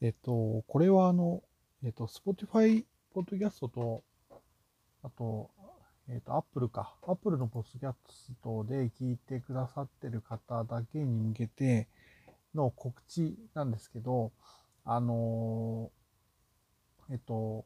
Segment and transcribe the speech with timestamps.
[0.00, 1.42] えっと、これはあの、
[1.82, 4.04] えっと、Spotify ポッドキャストと、
[5.02, 5.50] あと、
[6.08, 6.94] えっと、Apple か。
[7.06, 11.88] Apple のポッドキャストで聞いてくださってる方だけに向けて
[12.54, 14.30] の告知なんですけど、
[14.84, 15.90] あの
[17.10, 17.64] えっと、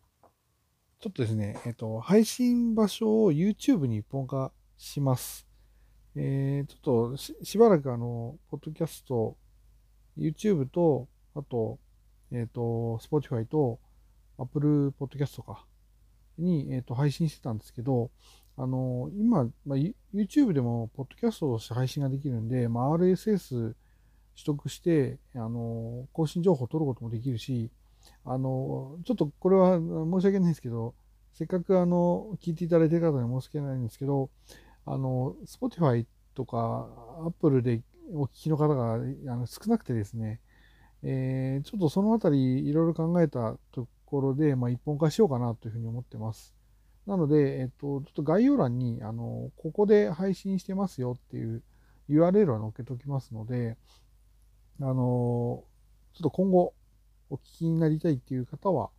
[1.00, 5.46] ちょっとですね、えっと、配信場所を YouTube に一本化します。
[6.16, 9.36] えー、ちょっとししばらくあの、ポッドキャスト、
[10.16, 11.78] YouTube と、あと、
[12.32, 13.78] えっ、ー、と、Spotify と
[14.38, 15.64] Apple Podcast とか、
[16.38, 18.10] に、えっ、と、配信してたんですけど、
[18.56, 19.78] あの、今、まあ、
[20.14, 23.74] YouTube でも、ポッドキャストとして配信ができるんで、まあ、RSS
[24.34, 27.70] 取得して、あの、更新情報を取ることもできるし、
[28.24, 30.94] あの、ちょっとこれは申し訳ないんですけど、
[31.34, 34.30] せっかくあの、聞いていただいている方に申し訳ないんですけど、
[34.84, 36.88] あの、Spotify とか
[37.26, 40.40] Apple でお聞きの方があの少なくてですね、
[41.02, 46.54] えー、ちょっとそのあたりいろいろ考えたところで、まあ、一本化しようかなというふうに思ってます。
[47.06, 51.62] なので、えっと、ちょっと概要欄に、あの、ここで配信してますよっていう
[52.08, 53.76] URL は載っけておきますので、
[54.80, 56.74] あの、ちょっと今後
[57.30, 58.90] お聞きになりたいっていう方は、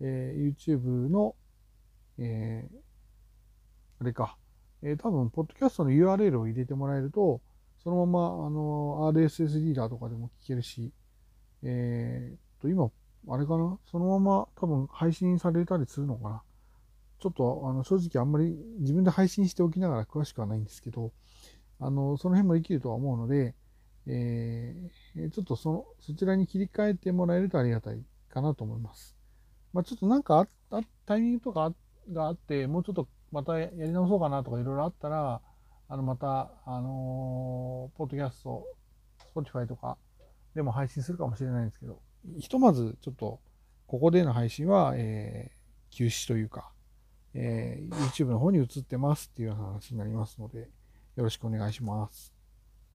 [0.00, 1.34] えー、YouTube の、
[2.18, 2.76] えー、
[4.00, 4.36] あれか、
[4.82, 7.40] えー、多分、ポッドキャストの URL を入れてもらえると、
[7.82, 10.92] そのまま、あの、RSS リーダーとかでも聞けるし、
[11.62, 12.90] えー、と、今、
[13.28, 13.78] あれかな？
[13.90, 16.42] そのまま多分配信されたりするのかな？
[17.18, 21.12] ちょっと、あの、正直あんまり自分で配信しておきながら詳しくはないんですけど、
[21.80, 23.54] あの、その辺もできるとは思うので、
[24.06, 29.16] えー、ちょっとその、そちらに切り替えてもらえるとありがたいかなと思います。
[29.72, 31.72] まあ、ちょっとなんかあタイミングとか
[32.12, 35.40] があって、もうちょっとまたやり直そうかなとかいろいろあったら、
[35.88, 38.64] あの、また、あのー、ポッドキャスト、
[39.34, 39.96] Spotify とか
[40.56, 42.00] でも配信するかもしれないんですけど、
[42.40, 43.40] ひとまずちょっと、
[43.86, 46.72] ここでの配信は、えー、休止というか、
[47.34, 52.35] えー、YouTube の方に移ってますっていう話になりますので、よろしくお願いします。